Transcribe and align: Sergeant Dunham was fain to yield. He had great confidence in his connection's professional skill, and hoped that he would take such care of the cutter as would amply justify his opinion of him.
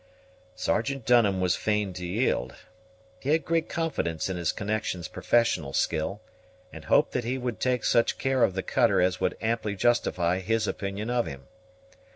Sergeant 0.55 1.05
Dunham 1.05 1.39
was 1.41 1.55
fain 1.55 1.93
to 1.93 2.03
yield. 2.03 2.55
He 3.19 3.29
had 3.29 3.45
great 3.45 3.69
confidence 3.69 4.29
in 4.29 4.35
his 4.35 4.51
connection's 4.51 5.07
professional 5.07 5.73
skill, 5.73 6.21
and 6.73 6.85
hoped 6.85 7.11
that 7.11 7.23
he 7.23 7.37
would 7.37 7.59
take 7.59 7.85
such 7.85 8.17
care 8.17 8.43
of 8.43 8.55
the 8.55 8.63
cutter 8.63 8.99
as 8.99 9.19
would 9.19 9.37
amply 9.41 9.75
justify 9.75 10.39
his 10.39 10.67
opinion 10.67 11.11
of 11.11 11.27
him. 11.27 11.45